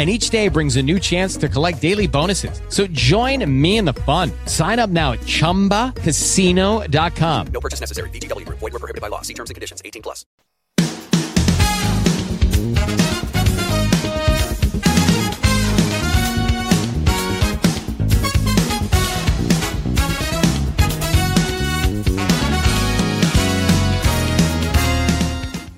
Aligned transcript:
and 0.00 0.08
each 0.08 0.30
day 0.30 0.48
brings 0.48 0.76
a 0.76 0.82
new 0.82 0.98
chance 0.98 1.36
to 1.36 1.46
collect 1.46 1.82
daily 1.82 2.06
bonuses. 2.06 2.62
So 2.70 2.86
join 2.86 3.44
me 3.44 3.76
in 3.76 3.84
the 3.84 3.92
fun. 3.92 4.32
Sign 4.46 4.78
up 4.78 4.88
now 4.88 5.12
at 5.12 5.20
ChumbaCasino.com. 5.20 7.46
No 7.52 7.60
purchase 7.60 7.80
necessary. 7.80 8.08
VGW. 8.08 8.48
Void 8.48 8.72
were 8.72 8.78
prohibited 8.78 9.02
by 9.02 9.08
law. 9.08 9.20
See 9.20 9.34
terms 9.34 9.50
and 9.50 9.56
conditions. 9.56 9.82
18 9.84 10.00
plus. 10.00 10.24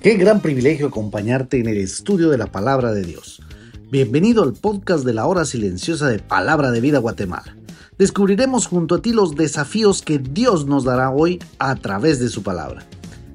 Qué 0.01 0.15
gran 0.15 0.41
privilegio 0.41 0.87
acompañarte 0.87 1.59
en 1.59 1.67
el 1.67 1.77
estudio 1.77 2.29
de 2.29 2.37
la 2.37 2.47
palabra 2.47 2.93
de 2.93 3.03
Dios. 3.03 3.41
Bienvenido 3.93 4.41
al 4.41 4.53
podcast 4.53 5.05
de 5.05 5.13
la 5.13 5.27
hora 5.27 5.45
silenciosa 5.45 6.07
de 6.07 6.17
Palabra 6.17 6.71
de 6.71 6.81
Vida 6.81 6.97
Guatemala. 6.97 7.55
Descubriremos 7.99 8.65
junto 8.65 8.95
a 8.95 9.01
ti 9.03 9.13
los 9.13 9.35
desafíos 9.35 10.01
que 10.01 10.17
Dios 10.17 10.65
nos 10.65 10.83
dará 10.83 11.11
hoy 11.11 11.37
a 11.59 11.75
través 11.75 12.19
de 12.19 12.29
su 12.29 12.41
palabra. 12.41 12.83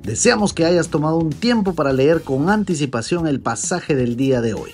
Deseamos 0.02 0.52
que 0.52 0.64
hayas 0.64 0.88
tomado 0.88 1.16
un 1.16 1.30
tiempo 1.30 1.76
para 1.76 1.92
leer 1.92 2.22
con 2.22 2.50
anticipación 2.50 3.28
el 3.28 3.38
pasaje 3.38 3.94
del 3.94 4.16
día 4.16 4.40
de 4.40 4.54
hoy. 4.54 4.72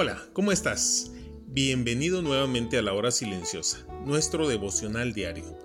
Hola, 0.00 0.22
¿cómo 0.32 0.52
estás? 0.52 1.10
Bienvenido 1.48 2.22
nuevamente 2.22 2.78
a 2.78 2.82
la 2.82 2.92
hora 2.92 3.10
silenciosa, 3.10 3.84
nuestro 4.06 4.46
devocional 4.46 5.12
diario. 5.12 5.58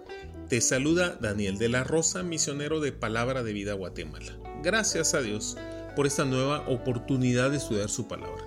Te 0.49 0.59
saluda 0.59 1.19
Daniel 1.21 1.59
de 1.59 1.69
la 1.69 1.83
Rosa, 1.83 2.23
misionero 2.23 2.79
de 2.79 2.91
Palabra 2.91 3.43
de 3.43 3.53
Vida 3.53 3.73
Guatemala. 3.73 4.35
Gracias 4.63 5.13
a 5.13 5.21
Dios 5.21 5.55
por 5.95 6.07
esta 6.07 6.25
nueva 6.25 6.67
oportunidad 6.67 7.51
de 7.51 7.57
estudiar 7.57 7.91
su 7.91 8.07
palabra. 8.07 8.43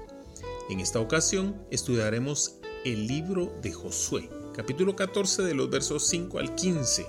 En 0.70 0.80
esta 0.80 0.98
ocasión 0.98 1.54
estudiaremos 1.70 2.56
el 2.84 3.06
libro 3.06 3.56
de 3.62 3.70
Josué, 3.70 4.28
capítulo 4.56 4.96
14 4.96 5.44
de 5.44 5.54
los 5.54 5.70
versos 5.70 6.08
5 6.08 6.40
al 6.40 6.56
15 6.56 7.06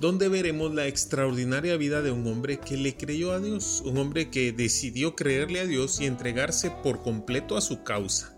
donde 0.00 0.28
veremos 0.28 0.74
la 0.74 0.86
extraordinaria 0.86 1.76
vida 1.76 2.02
de 2.02 2.10
un 2.10 2.26
hombre 2.26 2.60
que 2.60 2.76
le 2.76 2.96
creyó 2.96 3.32
a 3.32 3.40
Dios, 3.40 3.82
un 3.84 3.96
hombre 3.96 4.30
que 4.30 4.52
decidió 4.52 5.16
creerle 5.16 5.60
a 5.60 5.66
Dios 5.66 6.00
y 6.00 6.06
entregarse 6.06 6.70
por 6.70 7.02
completo 7.02 7.56
a 7.56 7.62
su 7.62 7.82
causa. 7.82 8.36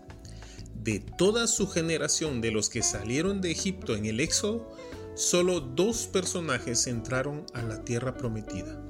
De 0.75 0.99
toda 0.99 1.47
su 1.47 1.67
generación 1.67 2.39
de 2.39 2.51
los 2.51 2.69
que 2.69 2.81
salieron 2.81 3.41
de 3.41 3.51
Egipto 3.51 3.95
en 3.95 4.05
el 4.05 4.21
Éxodo, 4.21 4.73
solo 5.15 5.59
dos 5.59 6.07
personajes 6.07 6.87
entraron 6.87 7.45
a 7.53 7.61
la 7.61 7.83
tierra 7.83 8.15
prometida. 8.15 8.81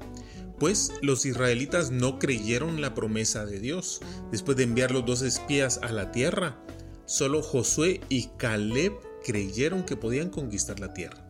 Pues 0.60 0.92
los 1.02 1.26
israelitas 1.26 1.90
no 1.90 2.20
creyeron 2.20 2.82
la 2.82 2.94
promesa 2.94 3.46
de 3.46 3.60
Dios. 3.60 4.02
Después 4.30 4.58
de 4.58 4.64
enviar 4.64 4.92
los 4.92 5.06
dos 5.06 5.22
espías 5.22 5.80
a 5.82 5.92
la 5.92 6.12
tierra, 6.12 6.62
solo 7.06 7.42
Josué 7.42 8.02
y 8.10 8.28
Caleb 8.38 8.94
creyeron 9.26 9.84
que 9.84 9.96
podían 9.96 10.30
conquistar 10.30 10.80
la 10.80 10.94
tierra 10.94 11.29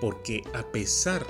porque 0.00 0.42
a 0.54 0.70
pesar 0.72 1.26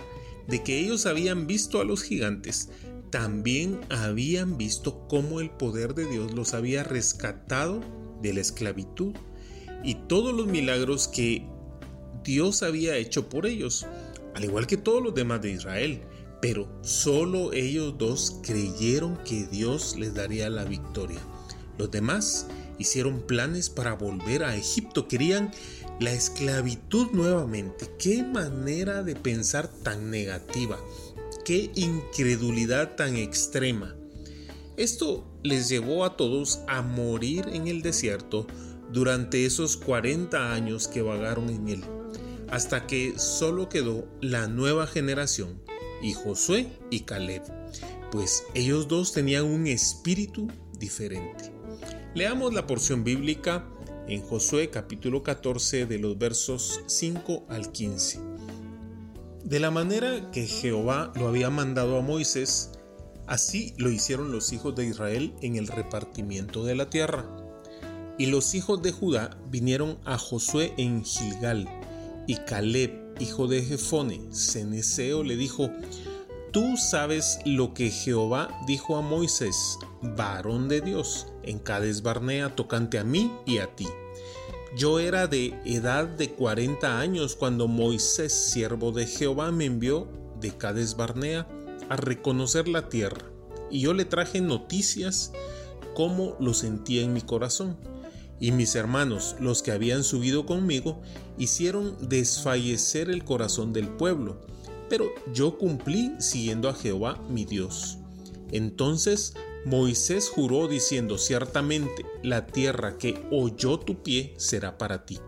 de 0.46 0.62
que 0.62 0.78
ellos 0.78 1.06
habían 1.06 1.46
visto 1.46 1.80
a 1.80 1.84
los 1.84 2.02
gigantes, 2.02 2.68
también 3.10 3.80
habían 3.88 4.58
visto 4.58 5.06
cómo 5.08 5.40
el 5.40 5.50
poder 5.50 5.94
de 5.94 6.06
Dios 6.06 6.34
los 6.34 6.54
había 6.54 6.82
rescatado 6.82 7.80
de 8.22 8.34
la 8.34 8.40
esclavitud 8.40 9.14
y 9.84 9.94
todos 10.08 10.34
los 10.34 10.46
milagros 10.46 11.08
que 11.08 11.46
Dios 12.24 12.62
había 12.62 12.96
hecho 12.96 13.28
por 13.28 13.46
ellos, 13.46 13.86
al 14.34 14.44
igual 14.44 14.66
que 14.66 14.76
todos 14.76 15.02
los 15.02 15.14
demás 15.14 15.40
de 15.42 15.52
Israel. 15.52 16.02
Pero 16.42 16.68
solo 16.82 17.52
ellos 17.52 17.96
dos 17.96 18.40
creyeron 18.42 19.16
que 19.24 19.46
Dios 19.46 19.96
les 19.96 20.14
daría 20.14 20.50
la 20.50 20.64
victoria. 20.64 21.20
Los 21.78 21.90
demás 21.90 22.48
hicieron 22.78 23.22
planes 23.22 23.70
para 23.70 23.94
volver 23.94 24.44
a 24.44 24.56
Egipto, 24.56 25.08
querían 25.08 25.50
la 26.00 26.12
esclavitud 26.12 27.08
nuevamente. 27.12 27.88
Qué 27.98 28.22
manera 28.22 29.02
de 29.02 29.14
pensar 29.16 29.68
tan 29.68 30.10
negativa. 30.10 30.78
Qué 31.44 31.70
incredulidad 31.74 32.96
tan 32.96 33.16
extrema. 33.16 33.94
Esto 34.76 35.26
les 35.42 35.68
llevó 35.68 36.04
a 36.04 36.16
todos 36.16 36.60
a 36.68 36.82
morir 36.82 37.48
en 37.52 37.66
el 37.66 37.82
desierto 37.82 38.46
durante 38.92 39.46
esos 39.46 39.76
40 39.76 40.52
años 40.52 40.86
que 40.86 41.02
vagaron 41.02 41.48
en 41.48 41.68
él, 41.68 41.84
hasta 42.50 42.86
que 42.86 43.18
solo 43.18 43.68
quedó 43.68 44.06
la 44.20 44.48
nueva 44.48 44.86
generación, 44.86 45.60
y 46.02 46.12
Josué 46.12 46.68
y 46.90 47.00
Caleb, 47.00 47.42
pues 48.10 48.44
ellos 48.54 48.86
dos 48.86 49.12
tenían 49.12 49.44
un 49.44 49.66
espíritu 49.66 50.48
diferente. 50.78 51.52
Leamos 52.14 52.52
la 52.52 52.66
porción 52.66 53.02
bíblica 53.02 53.66
en 54.08 54.22
Josué 54.22 54.70
capítulo 54.70 55.22
14 55.22 55.86
de 55.86 55.98
los 55.98 56.16
versos 56.16 56.80
5 56.86 57.46
al 57.48 57.72
15. 57.72 58.20
De 59.44 59.60
la 59.60 59.70
manera 59.70 60.30
que 60.30 60.46
Jehová 60.46 61.12
lo 61.16 61.26
había 61.26 61.50
mandado 61.50 61.98
a 61.98 62.02
Moisés, 62.02 62.70
así 63.26 63.74
lo 63.78 63.90
hicieron 63.90 64.30
los 64.30 64.52
hijos 64.52 64.76
de 64.76 64.86
Israel 64.86 65.34
en 65.42 65.56
el 65.56 65.66
repartimiento 65.66 66.64
de 66.64 66.76
la 66.76 66.88
tierra. 66.88 67.26
Y 68.18 68.26
los 68.26 68.54
hijos 68.54 68.80
de 68.82 68.92
Judá 68.92 69.38
vinieron 69.50 69.98
a 70.04 70.18
Josué 70.18 70.72
en 70.76 71.04
Gilgal, 71.04 71.68
y 72.28 72.36
Caleb, 72.36 73.14
hijo 73.20 73.46
de 73.46 73.62
Jefone, 73.62 74.20
ceneseo, 74.32 75.22
le 75.22 75.36
dijo, 75.36 75.70
Tú 76.52 76.76
sabes 76.76 77.38
lo 77.44 77.74
que 77.74 77.90
Jehová 77.90 78.48
dijo 78.66 78.96
a 78.96 79.02
Moisés, 79.02 79.78
varón 80.00 80.68
de 80.68 80.80
Dios, 80.80 81.26
en 81.46 81.58
Cades 81.58 82.02
Barnea 82.02 82.54
tocante 82.54 82.98
a 82.98 83.04
mí 83.04 83.32
y 83.46 83.58
a 83.58 83.74
ti. 83.74 83.86
Yo 84.76 84.98
era 84.98 85.26
de 85.26 85.58
edad 85.64 86.04
de 86.06 86.32
40 86.32 87.00
años 87.00 87.34
cuando 87.34 87.66
Moisés, 87.66 88.32
siervo 88.32 88.92
de 88.92 89.06
Jehová, 89.06 89.50
me 89.50 89.64
envió 89.64 90.06
de 90.40 90.56
Cades 90.56 90.96
Barnea 90.96 91.48
a 91.88 91.96
reconocer 91.96 92.68
la 92.68 92.88
tierra, 92.88 93.24
y 93.70 93.80
yo 93.80 93.94
le 93.94 94.04
traje 94.04 94.40
noticias 94.40 95.32
como 95.94 96.36
lo 96.40 96.52
sentía 96.52 97.02
en 97.02 97.14
mi 97.14 97.22
corazón. 97.22 97.76
Y 98.38 98.52
mis 98.52 98.74
hermanos, 98.74 99.36
los 99.40 99.62
que 99.62 99.72
habían 99.72 100.04
subido 100.04 100.44
conmigo, 100.44 101.00
hicieron 101.38 101.96
desfallecer 102.08 103.08
el 103.08 103.24
corazón 103.24 103.72
del 103.72 103.88
pueblo, 103.88 104.36
pero 104.90 105.06
yo 105.32 105.56
cumplí 105.56 106.12
siguiendo 106.18 106.68
a 106.68 106.74
Jehová 106.74 107.18
mi 107.30 107.46
Dios. 107.46 107.98
Entonces 108.50 109.34
Moisés 109.64 110.28
juró 110.28 110.68
diciendo 110.68 111.18
ciertamente, 111.18 112.06
la 112.22 112.46
tierra 112.46 112.98
que 112.98 113.26
oyó 113.30 113.78
tu 113.78 114.02
pie 114.02 114.34
será 114.36 114.78
para 114.78 115.04
ti 115.04 115.18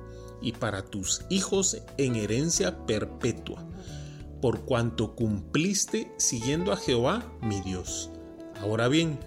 y 0.40 0.52
para 0.52 0.84
tus 0.84 1.22
hijos 1.28 1.78
en 1.96 2.14
herencia 2.14 2.86
perpetua, 2.86 3.68
por 4.40 4.64
cuanto 4.64 5.16
cumpliste 5.16 6.12
siguiendo 6.18 6.72
a 6.72 6.76
Jehová 6.76 7.32
mi 7.42 7.60
Dios. 7.62 8.10
Ahora 8.60 8.88
bien, 8.88 9.18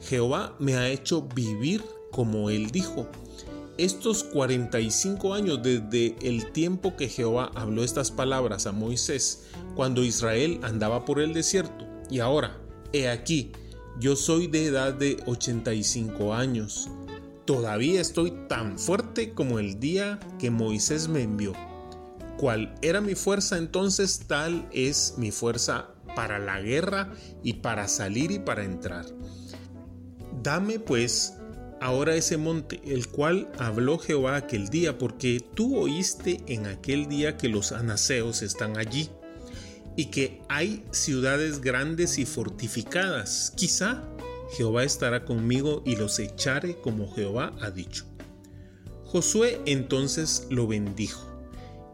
Jehová 0.00 0.56
me 0.58 0.76
ha 0.76 0.88
hecho 0.88 1.22
vivir 1.22 1.84
como 2.10 2.48
él 2.48 2.70
dijo, 2.70 3.08
estos 3.76 4.22
45 4.22 5.34
años 5.34 5.60
desde 5.62 6.14
el 6.22 6.52
tiempo 6.52 6.96
que 6.96 7.08
Jehová 7.08 7.50
habló 7.56 7.82
estas 7.82 8.12
palabras 8.12 8.66
a 8.68 8.72
Moisés 8.72 9.46
cuando 9.74 10.04
Israel 10.04 10.60
andaba 10.62 11.04
por 11.04 11.20
el 11.20 11.34
desierto. 11.34 11.84
Y 12.08 12.20
ahora, 12.20 12.56
he 12.94 13.08
aquí, 13.08 13.50
yo 13.98 14.14
soy 14.14 14.46
de 14.46 14.66
edad 14.66 14.94
de 14.94 15.16
85 15.26 16.32
años. 16.32 16.88
Todavía 17.44 18.00
estoy 18.00 18.32
tan 18.48 18.78
fuerte 18.78 19.34
como 19.34 19.58
el 19.58 19.80
día 19.80 20.20
que 20.38 20.50
Moisés 20.50 21.08
me 21.08 21.22
envió. 21.22 21.52
¿Cuál 22.38 22.74
era 22.82 23.00
mi 23.00 23.14
fuerza 23.14 23.58
entonces? 23.58 24.24
Tal 24.26 24.68
es 24.72 25.14
mi 25.18 25.30
fuerza 25.30 25.90
para 26.14 26.38
la 26.38 26.60
guerra 26.60 27.12
y 27.42 27.54
para 27.54 27.88
salir 27.88 28.30
y 28.30 28.38
para 28.38 28.64
entrar. 28.64 29.04
Dame 30.42 30.78
pues 30.78 31.34
ahora 31.80 32.14
ese 32.14 32.36
monte, 32.36 32.80
el 32.84 33.08
cual 33.08 33.50
habló 33.58 33.98
Jehová 33.98 34.36
aquel 34.36 34.68
día, 34.68 34.98
porque 34.98 35.40
tú 35.54 35.76
oíste 35.76 36.42
en 36.46 36.66
aquel 36.66 37.08
día 37.08 37.36
que 37.36 37.48
los 37.48 37.72
anaseos 37.72 38.42
están 38.42 38.78
allí, 38.78 39.10
y 39.96 40.06
que 40.06 40.40
hay 40.48 40.84
ciudades 40.90 41.60
grandes 41.60 42.18
y 42.18 42.26
fortificadas. 42.26 43.52
Quizá 43.56 44.04
Jehová 44.56 44.84
estará 44.84 45.24
conmigo 45.24 45.82
y 45.84 45.96
los 45.96 46.18
echaré 46.18 46.76
como 46.80 47.12
Jehová 47.12 47.54
ha 47.60 47.70
dicho. 47.70 48.04
Josué 49.04 49.60
entonces 49.66 50.46
lo 50.50 50.66
bendijo 50.66 51.34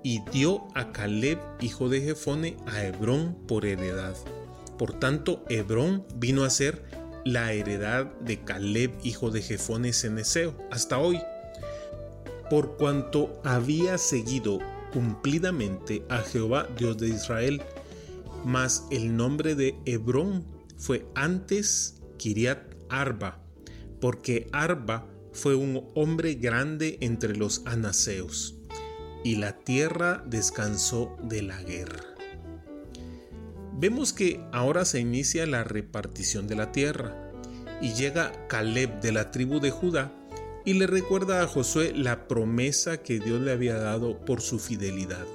y 0.03 0.23
dio 0.33 0.67
a 0.75 0.93
Caleb, 0.93 1.39
hijo 1.61 1.89
de 1.89 2.01
Jefone, 2.01 2.57
a 2.67 2.85
Hebrón 2.85 3.37
por 3.47 3.67
heredad. 3.67 4.15
Por 4.79 4.99
tanto, 4.99 5.45
Hebrón 5.49 6.07
vino 6.17 6.45
a 6.45 6.51
ser 6.51 6.83
la 7.25 7.53
heredad 7.53 8.07
de 8.21 8.43
Caleb, 8.43 8.93
hijo 9.03 9.31
de 9.31 9.43
Jefone 9.43 9.93
Ceneseo, 9.93 10.57
hasta 10.71 10.99
hoy, 10.99 11.21
por 12.49 12.77
cuanto 12.79 13.41
había 13.45 13.99
seguido 13.99 14.59
cumplidamente 14.93 16.03
a 16.09 16.19
Jehová, 16.19 16.67
Dios 16.79 16.97
de 16.99 17.09
Israel. 17.09 17.63
Mas 18.45 18.87
el 18.91 19.17
nombre 19.17 19.55
de 19.55 19.77
Hebrón 19.85 20.45
fue 20.77 21.07
antes 21.15 22.01
Kiriat 22.19 22.75
Arba, 22.89 23.43
porque 24.01 24.49
Arba 24.53 25.07
fue 25.33 25.55
un 25.55 25.89
hombre 25.95 26.35
grande 26.35 26.99
entre 27.01 27.37
los 27.37 27.63
anaseos, 27.67 28.57
y 29.25 29.37
la 29.37 29.59
tierra 29.59 30.25
descansó 30.27 31.17
de 31.23 31.43
la 31.43 31.63
guerra. 31.63 32.05
Vemos 33.79 34.13
que 34.13 34.41
ahora 34.53 34.85
se 34.85 35.01
inicia 35.01 35.47
la 35.47 35.65
repartición 35.65 36.47
de 36.47 36.57
la 36.57 36.73
tierra 36.73 37.31
y 37.81 37.95
llega 37.95 38.47
Caleb 38.49 39.01
de 39.01 39.13
la 39.13 39.31
tribu 39.31 39.59
de 39.61 39.71
Judá 39.71 40.13
y 40.67 40.75
le 40.75 40.87
recuerda 40.87 41.43
a 41.43 41.47
Josué 41.47 41.95
la 41.95 42.29
promesa 42.29 43.03
que 43.03 43.19
Dios 43.19 43.41
le 43.41 43.53
había 43.53 43.79
dado 43.79 44.23
por 44.25 44.43
su 44.43 44.59
fidelidad. 44.59 45.27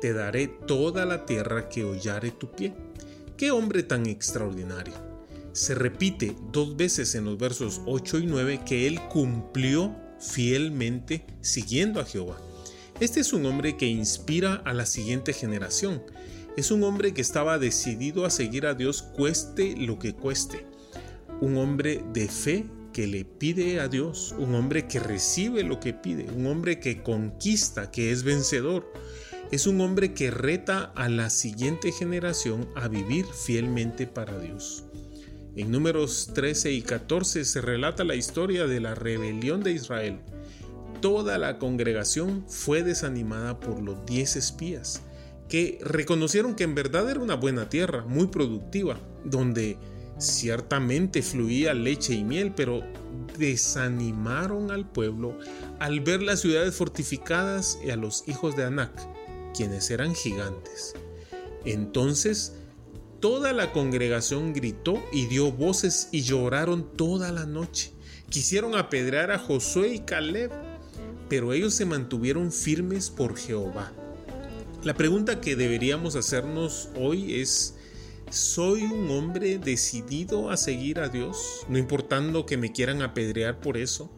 Te 0.00 0.12
daré 0.12 0.48
toda 0.48 1.04
la 1.04 1.26
tierra 1.26 1.68
que 1.68 1.84
hollare 1.84 2.30
tu 2.30 2.50
pie. 2.50 2.74
Qué 3.36 3.50
hombre 3.50 3.82
tan 3.82 4.06
extraordinario. 4.06 4.94
Se 5.52 5.74
repite 5.74 6.36
dos 6.52 6.76
veces 6.76 7.14
en 7.14 7.24
los 7.24 7.38
versos 7.38 7.80
8 7.86 8.18
y 8.18 8.26
9 8.26 8.60
que 8.66 8.86
él 8.86 9.00
cumplió 9.08 9.94
fielmente 10.20 11.24
siguiendo 11.40 12.00
a 12.00 12.04
Jehová. 12.04 12.38
Este 13.00 13.20
es 13.20 13.32
un 13.32 13.46
hombre 13.46 13.76
que 13.76 13.86
inspira 13.86 14.54
a 14.64 14.72
la 14.72 14.86
siguiente 14.86 15.32
generación 15.32 16.02
es 16.56 16.70
un 16.70 16.82
hombre 16.84 17.12
que 17.12 17.20
estaba 17.20 17.58
decidido 17.58 18.24
a 18.24 18.30
seguir 18.30 18.64
a 18.64 18.72
Dios 18.72 19.02
cueste 19.02 19.76
lo 19.76 19.98
que 19.98 20.14
cueste. 20.14 20.64
Un 21.42 21.58
hombre 21.58 22.02
de 22.14 22.28
fe 22.28 22.64
que 22.94 23.06
le 23.06 23.26
pide 23.26 23.78
a 23.78 23.88
Dios, 23.88 24.34
un 24.38 24.54
hombre 24.54 24.88
que 24.88 24.98
recibe 24.98 25.62
lo 25.64 25.80
que 25.80 25.92
pide, 25.92 26.24
un 26.34 26.46
hombre 26.46 26.80
que 26.80 27.02
conquista, 27.02 27.90
que 27.90 28.10
es 28.10 28.22
vencedor. 28.22 28.90
Es 29.52 29.68
un 29.68 29.80
hombre 29.80 30.12
que 30.12 30.32
reta 30.32 30.92
a 30.96 31.08
la 31.08 31.30
siguiente 31.30 31.92
generación 31.92 32.68
a 32.74 32.88
vivir 32.88 33.26
fielmente 33.26 34.08
para 34.08 34.38
Dios. 34.40 34.84
En 35.54 35.70
números 35.70 36.30
13 36.34 36.72
y 36.72 36.82
14 36.82 37.44
se 37.44 37.60
relata 37.60 38.02
la 38.02 38.16
historia 38.16 38.66
de 38.66 38.80
la 38.80 38.96
rebelión 38.96 39.62
de 39.62 39.70
Israel. 39.70 40.18
Toda 41.00 41.38
la 41.38 41.58
congregación 41.58 42.44
fue 42.48 42.82
desanimada 42.82 43.60
por 43.60 43.80
los 43.80 44.04
diez 44.04 44.34
espías 44.34 45.02
que 45.48 45.78
reconocieron 45.80 46.56
que 46.56 46.64
en 46.64 46.74
verdad 46.74 47.08
era 47.08 47.20
una 47.20 47.36
buena 47.36 47.68
tierra, 47.68 48.04
muy 48.04 48.26
productiva, 48.26 48.98
donde 49.24 49.78
ciertamente 50.18 51.22
fluía 51.22 51.72
leche 51.72 52.14
y 52.14 52.24
miel, 52.24 52.52
pero 52.56 52.82
desanimaron 53.38 54.72
al 54.72 54.90
pueblo 54.90 55.38
al 55.78 56.00
ver 56.00 56.22
las 56.22 56.40
ciudades 56.40 56.74
fortificadas 56.74 57.78
y 57.84 57.90
a 57.90 57.96
los 57.96 58.24
hijos 58.26 58.56
de 58.56 58.64
Anac, 58.64 58.92
quienes 59.56 59.90
eran 59.90 60.14
gigantes. 60.14 60.94
Entonces 61.64 62.54
toda 63.20 63.52
la 63.52 63.72
congregación 63.72 64.52
gritó 64.52 65.02
y 65.12 65.26
dio 65.26 65.50
voces 65.50 66.08
y 66.12 66.22
lloraron 66.22 66.96
toda 66.96 67.32
la 67.32 67.46
noche. 67.46 67.92
Quisieron 68.28 68.74
apedrear 68.74 69.30
a 69.30 69.38
Josué 69.38 69.94
y 69.94 70.00
Caleb, 70.00 70.50
pero 71.28 71.52
ellos 71.52 71.74
se 71.74 71.86
mantuvieron 71.86 72.52
firmes 72.52 73.10
por 73.10 73.36
Jehová 73.36 73.92
la 74.86 74.94
pregunta 74.94 75.40
que 75.40 75.56
deberíamos 75.56 76.14
hacernos 76.14 76.90
hoy 76.94 77.40
es, 77.40 77.74
¿soy 78.30 78.84
un 78.84 79.10
hombre 79.10 79.58
decidido 79.58 80.48
a 80.48 80.56
seguir 80.56 81.00
a 81.00 81.08
Dios, 81.08 81.66
no 81.68 81.76
importando 81.76 82.46
que 82.46 82.56
me 82.56 82.70
quieran 82.70 83.02
apedrear 83.02 83.60
por 83.60 83.78
eso? 83.78 84.12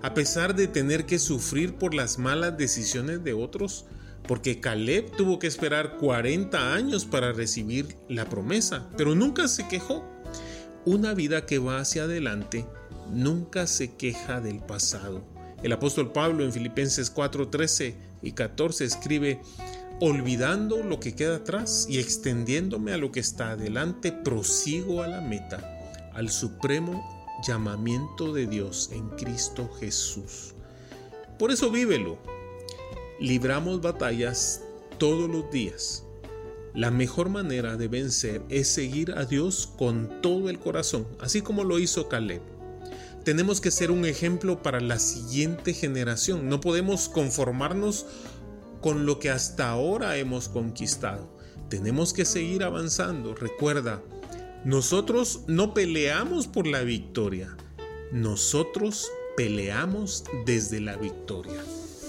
A 0.00 0.14
pesar 0.14 0.54
de 0.54 0.68
tener 0.68 1.04
que 1.04 1.18
sufrir 1.18 1.74
por 1.74 1.92
las 1.92 2.18
malas 2.18 2.56
decisiones 2.56 3.24
de 3.24 3.34
otros, 3.34 3.84
porque 4.26 4.60
Caleb 4.60 5.10
tuvo 5.16 5.38
que 5.38 5.46
esperar 5.46 5.96
40 5.98 6.74
años 6.74 7.04
para 7.04 7.32
recibir 7.32 7.96
la 8.08 8.28
promesa, 8.28 8.88
pero 8.96 9.14
nunca 9.14 9.48
se 9.48 9.68
quejó. 9.68 10.04
Una 10.84 11.14
vida 11.14 11.46
que 11.46 11.58
va 11.58 11.78
hacia 11.78 12.04
adelante 12.04 12.66
nunca 13.10 13.66
se 13.66 13.94
queja 13.96 14.40
del 14.40 14.60
pasado. 14.60 15.24
El 15.62 15.72
apóstol 15.72 16.12
Pablo 16.12 16.44
en 16.44 16.52
Filipenses 16.52 17.12
4:13 17.12 17.94
y 18.22 18.32
14 18.32 18.84
escribe, 18.84 19.40
olvidando 20.00 20.82
lo 20.82 21.00
que 21.00 21.14
queda 21.14 21.36
atrás 21.36 21.86
y 21.88 21.98
extendiéndome 21.98 22.92
a 22.92 22.98
lo 22.98 23.10
que 23.10 23.20
está 23.20 23.52
adelante, 23.52 24.12
prosigo 24.12 25.02
a 25.02 25.08
la 25.08 25.20
meta, 25.20 26.10
al 26.12 26.30
supremo 26.30 27.04
llamamiento 27.46 28.32
de 28.32 28.46
Dios 28.46 28.90
en 28.92 29.08
Cristo 29.10 29.70
Jesús. 29.80 30.54
Por 31.38 31.50
eso 31.50 31.70
vívelo. 31.70 32.18
Libramos 33.18 33.80
batallas 33.80 34.62
todos 34.98 35.30
los 35.30 35.50
días. 35.50 36.04
La 36.74 36.90
mejor 36.90 37.30
manera 37.30 37.78
de 37.78 37.88
vencer 37.88 38.42
es 38.50 38.68
seguir 38.68 39.12
a 39.12 39.24
Dios 39.24 39.72
con 39.78 40.20
todo 40.20 40.50
el 40.50 40.58
corazón, 40.58 41.06
así 41.20 41.40
como 41.40 41.64
lo 41.64 41.78
hizo 41.78 42.08
Caleb. 42.08 42.42
Tenemos 43.24 43.62
que 43.62 43.70
ser 43.70 43.90
un 43.90 44.04
ejemplo 44.04 44.62
para 44.62 44.80
la 44.80 44.98
siguiente 44.98 45.72
generación. 45.72 46.50
No 46.50 46.60
podemos 46.60 47.08
conformarnos 47.08 48.04
con 48.82 49.06
lo 49.06 49.18
que 49.18 49.30
hasta 49.30 49.70
ahora 49.70 50.18
hemos 50.18 50.50
conquistado. 50.50 51.26
Tenemos 51.70 52.12
que 52.12 52.26
seguir 52.26 52.62
avanzando. 52.62 53.34
Recuerda, 53.34 54.02
nosotros 54.66 55.40
no 55.46 55.72
peleamos 55.72 56.46
por 56.46 56.66
la 56.66 56.82
victoria, 56.82 57.56
nosotros 58.12 59.10
peleamos 59.36 60.24
desde 60.44 60.80
la 60.80 60.96
victoria. 60.96 61.62